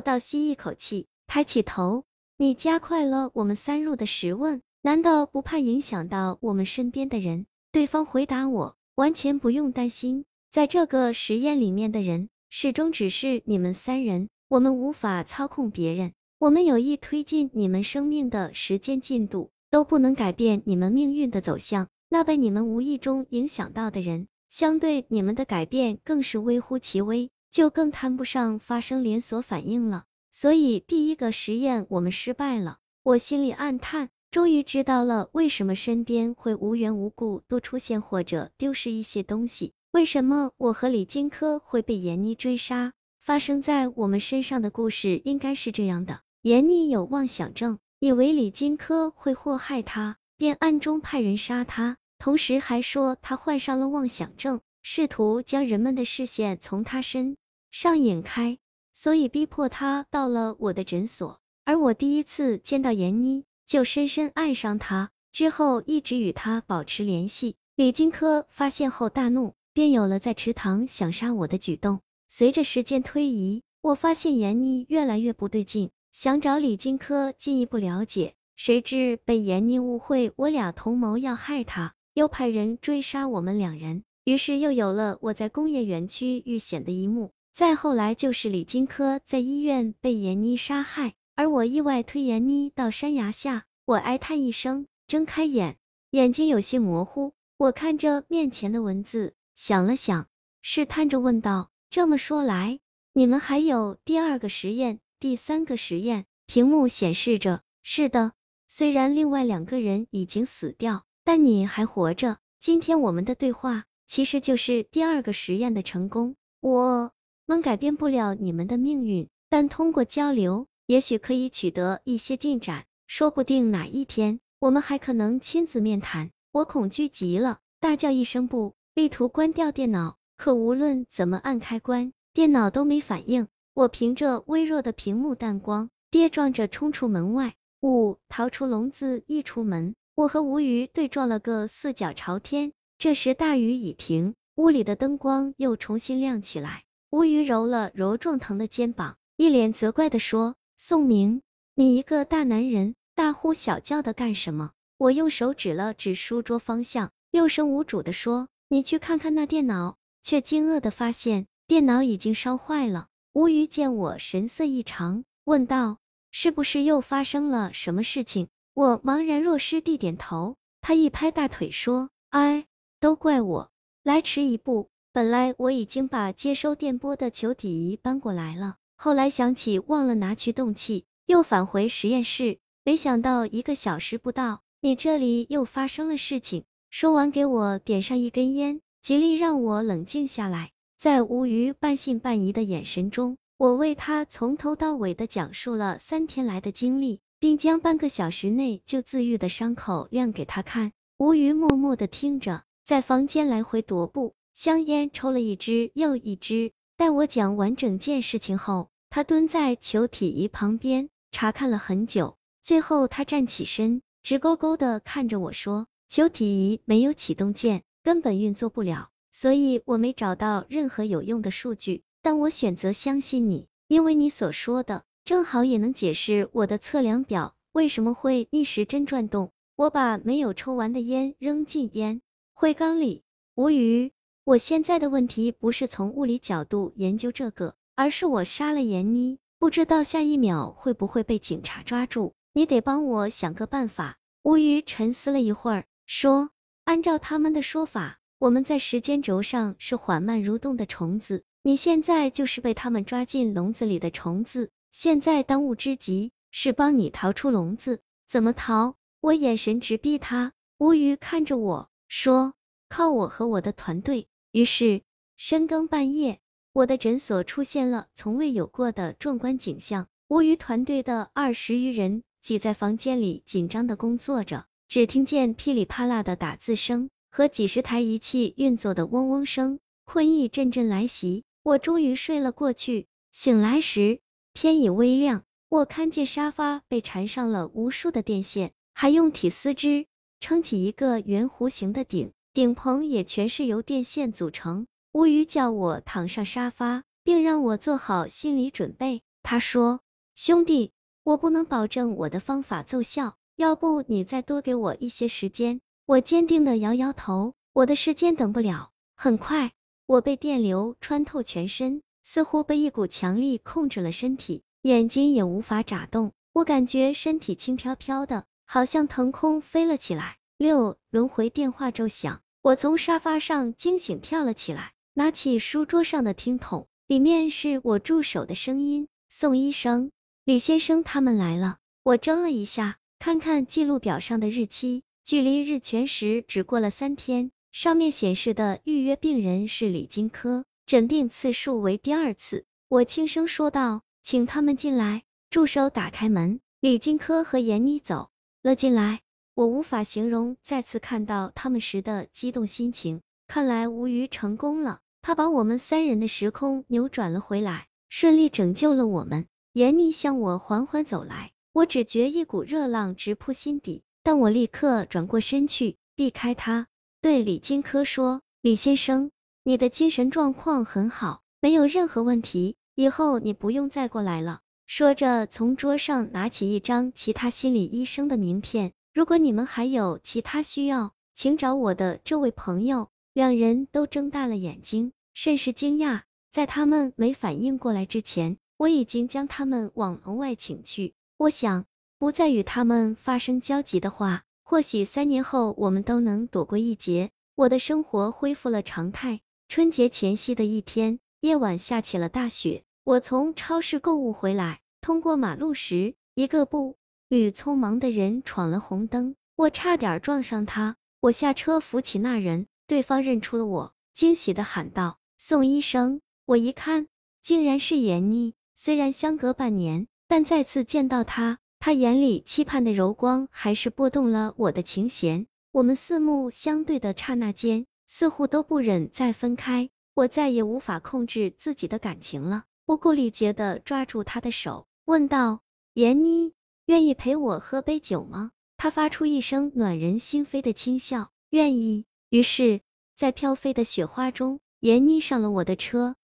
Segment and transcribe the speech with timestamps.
[0.00, 2.04] 倒吸一口气，抬起头，
[2.36, 7.46] 你加快了我们三入的时问，难道不怕影响到我们身边的人？
[7.72, 21.88] 对方回答我，完全不用担心，在这个实验里面的人，始终只是你们三人，我们无法操控别人，我们有意推进你们生命的时间进度，都不能改变你们命运的走向。
[22.08, 30.04] 那被你们无意中影响到的人，相对你们的改变更是微乎其微，就更谈不上发生连锁反应了。
[30.30, 42.92] 所以第一个实验我们失败了，我心里暗叹，终于知道了为什么身边会无缘无故多出现或者丢失一些东西，为什么我和李金科会被闫妮追杀。
[43.18, 51.96] 发生在我们身上的故事应该是这样的：闫妮有妄想症，以为李金科会祸害她，便暗中派人杀他。
[52.18, 57.36] 同时还说他患上了妄想症，试图将人们的视线从他身
[57.70, 58.58] 上瘾开，
[58.92, 61.40] 所以逼迫他到了我的诊所。
[61.64, 67.54] 而我第一次见到闫妮，就深深爱上她，之后一直与她保持联系。
[67.76, 72.00] 李金科发现后大怒，便有了在池塘想杀我的举动。
[72.28, 81.94] 随着时间推移，我发现闫妮越来越不对劲，想找李金科进一步了解，谁知被闫妮误会我俩同谋要害他。
[82.12, 87.30] 又派人追杀我们两人，于是又有了我在工业园区遇险的一幕。
[87.60, 93.66] 再后来就是李金科在医院被闫妮杀害，而我意外推闫妮到山崖下。
[93.84, 95.76] 我哀叹一声，睁开眼，
[96.08, 97.34] 眼睛有些模糊。
[97.58, 100.26] 我看着面前的文字，想了想，
[100.62, 102.80] 试探着问道：“这么说来，
[103.12, 108.32] 你们还有第二个实验、第三个实验？”屏幕显示着：“是的，
[108.68, 116.36] 虽然另外两个人已经死掉。”但你还活着，今天我们的对话其实就是第二个实验的成功。
[116.60, 117.12] 我
[117.50, 122.84] 们改变不了你们的命运，但通过交流，也许可以取得一些进展。
[123.08, 126.30] 说不定哪一天，我们还可能亲自面谈。
[126.52, 133.48] 我恐惧极了，大叫一声不，力图关掉电脑，可无论怎么按开关，电脑都没反应。
[133.74, 139.96] 我凭着微弱的屏幕淡光，跌撞着冲出门外，呜，逃出笼子，一出门。
[140.14, 146.84] 我和吴瑜对撞了个四脚朝天，这时大雨已停，屋里的灯光又重新亮起来。
[147.10, 151.42] 吴瑜揉了揉撞疼的肩膀，一脸责怪的说：“宋明，
[151.74, 163.08] 你一个大男人，大呼小叫的干什么？”我用手指了指书桌方向，六神无主的说：“你去看看那电脑。”却惊愕的发现，电脑已经烧坏了。
[163.32, 165.96] 吴瑜见我神色异常，问道
[166.30, 172.66] ：“是不是又发生了什么事情？”我茫然若失地点头，他一拍大腿说：“哎，
[173.00, 173.70] 都怪我，
[174.02, 174.89] 来迟一步。
[175.12, 182.58] 本来我已经把接收电波的球体仪搬过来了，后来想起忘了拿驱动器，又返回实验室。
[182.84, 190.70] 没想到一个小时不到，你这里又发生了事情。”说完，给我点上一根烟，极力让我冷静下来。
[190.96, 197.20] 在吴瑜半信半疑的眼神中，我为他从头到尾的讲述了三天来的经历。
[197.40, 200.92] 并将半个小时内就自愈的伤口亮给他看。
[201.16, 206.72] 吴瑜默默的听着，在房间来回踱步，香烟抽了一支又一支。
[206.96, 222.02] 待我讲完整件事情后，他蹲在球体仪旁边查看了很久，最后他站起身，直勾勾的看着我说：“球体仪没有启动键，根本运作不了，所以我没找到任何有用的数据。
[222.22, 229.52] 但我选择相信你，因为你所说的。”正好也能解释我的测量表为什么会逆时针转动。
[229.76, 232.20] 我把没有抽完的烟扔进烟
[232.52, 233.22] 灰缸里。
[233.54, 234.12] 无语，
[234.50, 242.34] 我现在的问题不是从物理角度研究这个，而是我杀了闫妮，不知道下一秒会不会被警察抓住。
[242.52, 244.18] 你得帮我想个办法。
[244.42, 246.50] 吴语沉思了一会儿，说
[246.82, 258.96] ：“按照他们的说法，我们在时间轴上是缓慢蠕动的虫子，你现在就是被他们抓进笼子里的虫子。”现在当务之急是帮你逃出笼子，怎么逃？
[259.20, 262.54] 我眼神直逼他，吴瑜看着我说
[262.90, 265.02] ：“靠我和我的团队。”于是
[265.36, 266.40] 深更半夜，
[266.72, 270.08] 我的诊所出现了从未有过的壮观景象。
[270.28, 283.06] 吴瑜团队的二十余人挤在房间里，紧张的工作着，只听见噼里啪啦的打字声和几十台仪器运作的嗡嗡声，困意阵阵来袭，我终于睡了过去。
[283.32, 284.20] 醒来时。
[284.52, 290.06] 天已微亮，我看见沙发被缠上了无数的电线，还用铁丝织
[290.40, 294.86] 撑起一个圆弧形的顶，顶棚也全是由电线组成。
[295.12, 299.22] 乌鱼叫我躺上沙发，并让我做好心理准备。
[299.42, 300.00] 他说
[300.34, 300.90] ：“兄弟，
[301.22, 308.90] 我不能保证我的方法奏效，要不你再多给我一些时间。”我坚定的摇摇头，我的时间等不了。
[309.14, 309.70] 很快，
[310.06, 316.32] 我被电流穿透全身，似乎被一股强力控制了身体，眼睛也无法眨动。
[316.52, 320.38] 我感觉身体轻飘飘的，好像腾空飞了起来。
[320.60, 330.10] 六轮回电话骤响，我从沙发上惊醒，跳了起来，拿起书桌上的听筒，里面是我助手的声音：“宋医生，
[330.44, 335.02] 李先生他们来了。”我怔了一下，看看记录表上的日期。
[335.24, 342.66] 距离日全食只过了三天，上面显示的预约病人是李金科，诊病次数为第二次。
[342.86, 348.28] 我轻声说道：“请他们进来。”助手打开门，李金科和闫妮走
[348.62, 349.22] 了进来。
[349.60, 353.20] 我无法形容再次看到他们时的激动心情。
[353.46, 359.44] 看来吴瑜成功了，他把我们三人的时空扭转了回来，顺利拯救了我们。
[359.74, 364.02] 闫妮向我缓缓走来，我只觉一股热浪直扑心底。
[364.22, 366.86] 但我立刻转过身去，避开他，
[367.20, 369.30] 对李金科说：“李先生，
[369.62, 383.08] 你的精神状况很好，没有任何问题，以后你不用再过来了。”说着，从桌上拿起一张其他心理医生的名片，如果你们还有其他需要，请找我的这位朋友。
[383.32, 386.22] 两人都睁大了眼睛，甚是惊讶。
[386.50, 391.14] 在他们没反应过来之前，我已经将他们往门外请去。
[391.36, 391.86] 我想。
[392.18, 397.30] 不再与他们发生交集的话，或许三年后我们都能躲过一劫。
[397.54, 399.40] 我的生活恢复了常态。
[399.68, 402.82] 春节前夕的一天，夜晚下起了大雪。
[403.04, 406.98] 我从超市购物回来，通过马路时，一个不
[407.30, 410.96] 与匆忙的人闯了红灯，我差点撞上他。
[411.20, 417.06] 我下车扶起那人，对方认出了我，惊喜的喊道：“宋医生！”我一看，
[417.40, 418.54] 竟然是闫妮。
[418.74, 421.58] 虽然相隔半年，但再次见到他。
[421.78, 425.46] 他眼里期盼的柔光，还是拨动了我的琴弦。
[425.70, 429.88] 我们四目相对的刹那间，似乎都不忍再分开。
[430.14, 435.60] 我再也无法控制自己的感情了，不顾礼节的抓住他的手，问道
[435.94, 436.54] ：“闫妮，
[436.90, 442.04] 愿意陪我喝杯酒吗？”他发出一声暖人心扉的轻笑，愿意。
[442.30, 442.80] 于是，
[443.14, 446.16] 在飘飞的雪花中，闫妮上了我的车。